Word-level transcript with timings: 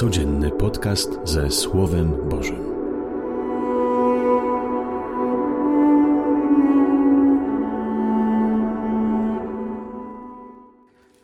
Codzienny 0.00 0.50
podcast 0.50 1.20
ze 1.24 1.50
Słowem 1.50 2.28
Bożym. 2.28 2.64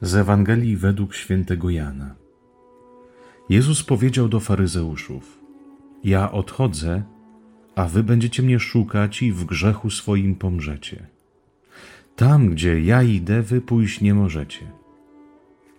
Z 0.00 0.14
Ewangelii 0.14 0.76
według 0.76 1.14
świętego 1.14 1.70
Jana. 1.70 2.14
Jezus 3.48 3.82
powiedział 3.82 4.28
do 4.28 4.40
faryzeuszów: 4.40 5.38
Ja 6.04 6.32
odchodzę, 6.32 7.02
a 7.74 7.88
wy 7.88 8.02
będziecie 8.02 8.42
mnie 8.42 8.60
szukać 8.60 9.22
i 9.22 9.32
w 9.32 9.44
grzechu 9.44 9.90
swoim 9.90 10.34
pomrzecie. 10.34 11.06
Tam, 12.16 12.48
gdzie 12.48 12.80
ja 12.80 13.02
idę, 13.02 13.42
wy 13.42 13.60
pójść 13.60 14.00
nie 14.00 14.14
możecie. 14.14 14.70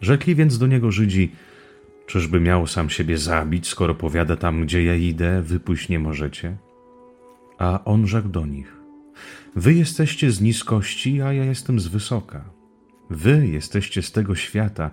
Rzekli 0.00 0.34
więc 0.34 0.58
do 0.58 0.66
niego 0.66 0.90
Żydzi: 0.90 1.32
Czyżby 2.06 2.40
miał 2.40 2.66
sam 2.66 2.90
siebie 2.90 3.18
zabić, 3.18 3.68
skoro 3.68 3.94
powiada 3.94 4.36
tam, 4.36 4.62
gdzie 4.62 4.84
ja 4.84 4.94
idę, 4.94 5.42
wy 5.42 5.60
pójść 5.60 5.88
nie 5.88 5.98
możecie? 5.98 6.56
A 7.58 7.84
on 7.84 8.06
rzekł 8.06 8.28
do 8.28 8.46
nich: 8.46 8.76
Wy 9.56 9.74
jesteście 9.74 10.30
z 10.30 10.40
niskości, 10.40 11.22
a 11.22 11.32
ja 11.32 11.44
jestem 11.44 11.80
z 11.80 11.88
wysoka. 11.88 12.44
Wy 13.10 13.46
jesteście 13.46 14.02
z 14.02 14.12
tego 14.12 14.34
świata, 14.34 14.90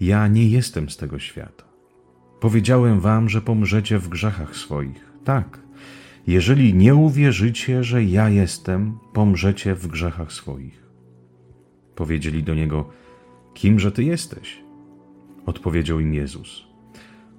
ja 0.00 0.28
nie 0.28 0.48
jestem 0.48 0.90
z 0.90 0.96
tego 0.96 1.18
świata. 1.18 1.64
Powiedziałem 2.40 3.00
wam, 3.00 3.28
że 3.28 3.40
pomrzecie 3.42 3.98
w 3.98 4.08
grzechach 4.08 4.56
swoich. 4.56 5.12
Tak, 5.24 5.60
jeżeli 6.26 6.74
nie 6.74 6.94
uwierzycie, 6.94 7.84
że 7.84 8.04
ja 8.04 8.28
jestem, 8.28 8.98
pomrzecie 9.12 9.74
w 9.74 9.86
grzechach 9.86 10.32
swoich. 10.32 10.86
Powiedzieli 11.94 12.42
do 12.42 12.54
niego: 12.54 12.88
Kimże 13.54 13.92
ty 13.92 14.04
jesteś? 14.04 14.65
Odpowiedział 15.46 16.00
im 16.00 16.14
Jezus. 16.14 16.66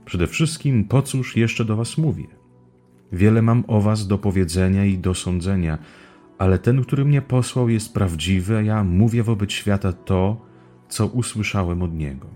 Przede 0.05 0.27
wszystkim, 0.27 0.83
po 0.83 1.01
cóż 1.01 1.35
jeszcze 1.35 1.65
do 1.65 1.75
was 1.75 1.97
mówię? 1.97 2.27
Wiele 3.11 3.41
mam 3.41 3.63
o 3.67 3.81
was 3.81 4.07
do 4.07 4.17
powiedzenia 4.17 4.85
i 4.85 4.97
do 4.97 5.13
sądzenia, 5.13 5.77
ale 6.37 6.59
ten, 6.59 6.83
który 6.83 7.05
mnie 7.05 7.21
posłał, 7.21 7.69
jest 7.69 7.93
prawdziwy, 7.93 8.57
a 8.57 8.61
ja 8.61 8.83
mówię 8.83 9.23
wobec 9.23 9.51
świata 9.51 9.93
to, 9.93 10.45
co 10.89 11.07
usłyszałem 11.07 11.81
od 11.81 11.93
niego. 11.93 12.27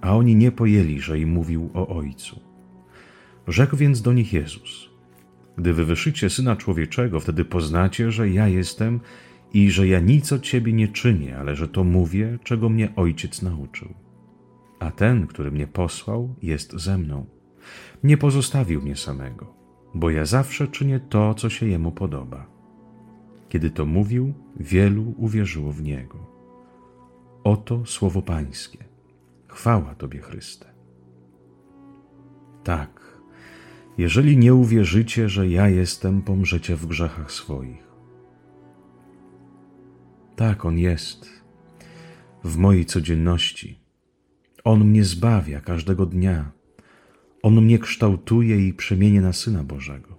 A 0.00 0.16
oni 0.16 0.36
nie 0.36 0.52
pojęli, 0.52 1.00
że 1.00 1.18
im 1.18 1.28
mówił 1.28 1.70
o 1.74 1.88
Ojcu. 1.88 2.40
Rzekł 3.48 3.76
więc 3.76 4.02
do 4.02 4.12
nich 4.12 4.32
Jezus: 4.32 4.90
Gdy 5.56 5.72
wywyszycie 5.72 6.30
syna 6.30 6.56
człowieczego, 6.56 7.20
wtedy 7.20 7.44
poznacie, 7.44 8.12
że 8.12 8.30
ja 8.30 8.48
jestem 8.48 9.00
i 9.52 9.70
że 9.70 9.88
ja 9.88 10.00
nic 10.00 10.32
od 10.32 10.42
ciebie 10.42 10.72
nie 10.72 10.88
czynię, 10.88 11.38
ale 11.38 11.56
że 11.56 11.68
to 11.68 11.84
mówię, 11.84 12.38
czego 12.44 12.68
mnie 12.68 12.88
ojciec 12.96 13.42
nauczył. 13.42 14.07
A 14.78 14.90
ten, 14.90 15.26
który 15.26 15.50
mnie 15.50 15.66
posłał, 15.66 16.34
jest 16.42 16.72
ze 16.72 16.98
mną. 16.98 17.26
Nie 18.04 18.16
pozostawił 18.16 18.82
mnie 18.82 18.96
samego, 18.96 19.54
bo 19.94 20.10
ja 20.10 20.24
zawsze 20.24 20.68
czynię 20.68 21.00
to, 21.00 21.34
co 21.34 21.50
się 21.50 21.66
jemu 21.66 21.92
podoba. 21.92 22.46
Kiedy 23.48 23.70
to 23.70 23.86
mówił, 23.86 24.34
wielu 24.56 25.14
uwierzyło 25.16 25.72
w 25.72 25.82
niego. 25.82 26.26
Oto 27.44 27.86
słowo 27.86 28.22
Pańskie. 28.22 28.84
Chwała 29.48 29.94
Tobie, 29.94 30.20
Chryste. 30.20 30.74
Tak, 32.64 33.18
jeżeli 33.98 34.36
nie 34.36 34.54
uwierzycie, 34.54 35.28
że 35.28 35.48
ja 35.48 35.68
jestem, 35.68 36.22
pomrzecie 36.22 36.76
w 36.76 36.86
grzechach 36.86 37.32
swoich. 37.32 37.88
Tak, 40.36 40.64
On 40.64 40.78
jest. 40.78 41.42
W 42.44 42.56
mojej 42.56 42.86
codzienności. 42.86 43.87
On 44.68 44.84
mnie 44.84 45.04
zbawia 45.04 45.60
każdego 45.60 46.06
dnia. 46.06 46.50
On 47.42 47.62
mnie 47.62 47.78
kształtuje 47.78 48.68
i 48.68 48.72
przemienia 48.72 49.20
na 49.20 49.32
Syna 49.32 49.64
Bożego. 49.64 50.18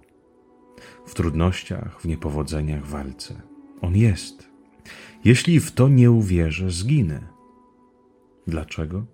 W 1.06 1.14
trudnościach, 1.14 2.00
w 2.00 2.04
niepowodzeniach, 2.04 2.86
w 2.86 2.90
walce. 2.90 3.40
On 3.80 3.96
jest. 3.96 4.48
Jeśli 5.24 5.60
w 5.60 5.72
to 5.72 5.88
nie 5.88 6.10
uwierzę, 6.10 6.70
zginę. 6.70 7.20
Dlaczego? 8.46 9.04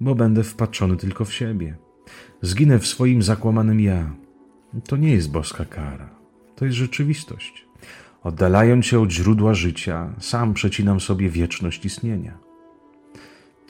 Bo 0.00 0.14
będę 0.14 0.42
wpatrzony 0.42 0.96
tylko 0.96 1.24
w 1.24 1.32
siebie. 1.32 1.76
Zginę 2.42 2.78
w 2.78 2.86
swoim 2.86 3.22
zakłamanym 3.22 3.80
ja. 3.80 4.14
To 4.86 4.96
nie 4.96 5.12
jest 5.12 5.30
boska 5.30 5.64
kara. 5.64 6.10
To 6.56 6.64
jest 6.64 6.76
rzeczywistość. 6.76 7.66
Oddalając 8.22 8.86
się 8.86 9.00
od 9.00 9.10
źródła 9.10 9.54
życia, 9.54 10.14
sam 10.18 10.54
przecinam 10.54 11.00
sobie 11.00 11.28
wieczność 11.28 11.84
istnienia. 11.84 12.51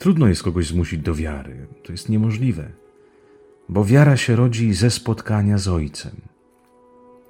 Trudno 0.03 0.27
jest 0.27 0.43
kogoś 0.43 0.67
zmusić 0.67 0.99
do 0.99 1.15
wiary, 1.15 1.67
to 1.83 1.91
jest 1.91 2.09
niemożliwe, 2.09 2.71
bo 3.69 3.85
wiara 3.85 4.17
się 4.17 4.35
rodzi 4.35 4.73
ze 4.73 4.91
spotkania 4.91 5.57
z 5.57 5.67
Ojcem. 5.67 6.11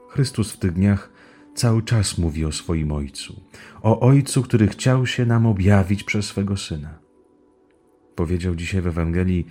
Chrystus 0.10 0.52
w 0.52 0.58
tych 0.58 0.74
dniach 0.74 1.10
cały 1.56 1.84
czas 1.84 2.18
mówi 2.18 2.46
o 2.46 2.52
swoim 2.52 2.92
Ojcu, 2.92 3.42
o 3.82 4.00
Ojcu, 4.00 4.44
który 4.44 4.68
chciał 4.68 5.06
się 5.06 5.26
nam 5.26 5.46
objawić 5.46 6.04
przez 6.04 6.26
swego 6.26 6.58
Syna. 6.58 7.00
Powiedział 8.16 8.56
dzisiaj 8.56 8.82
w 8.82 8.88
Ewangelii: 8.88 9.48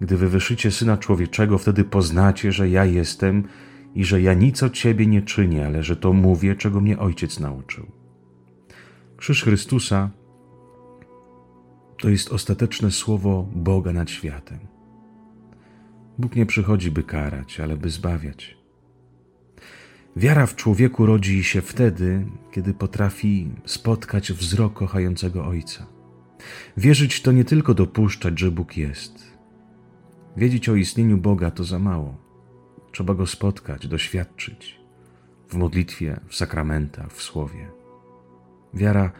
Gdy 0.00 0.16
wywyszycie 0.16 0.70
Syna 0.70 0.96
Człowieczego, 0.96 1.58
wtedy 1.58 1.84
poznacie, 1.84 2.52
że 2.52 2.68
ja 2.68 2.84
jestem 2.84 3.44
i 3.94 4.04
że 4.04 4.22
ja 4.22 4.34
nic 4.34 4.62
od 4.62 4.72
Ciebie 4.72 5.06
nie 5.06 5.22
czynię, 5.22 5.66
ale 5.66 5.82
że 5.82 5.96
to 5.96 6.12
mówię, 6.12 6.56
czego 6.56 6.80
mnie 6.80 6.98
Ojciec 6.98 7.40
nauczył. 7.40 7.86
Krzyż 9.16 9.44
Chrystusa 9.44 10.10
to 12.00 12.08
jest 12.08 12.32
ostateczne 12.32 12.90
słowo 12.90 13.48
Boga 13.54 13.92
nad 13.92 14.10
światem. 14.10 14.58
Bóg 16.18 16.36
nie 16.36 16.46
przychodzi, 16.46 16.90
by 16.90 17.02
karać, 17.02 17.60
ale 17.60 17.76
by 17.76 17.90
zbawiać. 17.90 18.56
Wiara 20.16 20.46
w 20.46 20.56
człowieku 20.56 21.06
rodzi 21.06 21.44
się 21.44 21.60
wtedy, 21.60 22.26
kiedy 22.52 22.74
potrafi 22.74 23.48
spotkać 23.64 24.32
wzrok 24.32 24.72
kochającego 24.72 25.46
Ojca. 25.46 25.86
Wierzyć 26.76 27.22
to 27.22 27.32
nie 27.32 27.44
tylko 27.44 27.74
dopuszczać, 27.74 28.38
że 28.38 28.50
Bóg 28.50 28.76
jest. 28.76 29.30
Wiedzieć 30.36 30.68
o 30.68 30.74
istnieniu 30.74 31.16
Boga 31.18 31.50
to 31.50 31.64
za 31.64 31.78
mało. 31.78 32.16
Trzeba 32.92 33.14
go 33.14 33.26
spotkać, 33.26 33.88
doświadczyć 33.88 34.80
w 35.48 35.54
modlitwie, 35.54 36.20
w 36.28 36.36
sakramentach, 36.36 37.12
w 37.12 37.22
słowie. 37.22 37.68
Wiara 38.74 39.12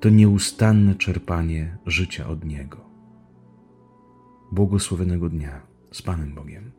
to 0.00 0.08
nieustanne 0.08 0.94
czerpanie 0.94 1.78
życia 1.86 2.28
od 2.28 2.44
Niego. 2.44 2.90
Błogosławionego 4.52 5.28
dnia 5.28 5.66
z 5.92 6.02
Panem 6.02 6.34
Bogiem. 6.34 6.77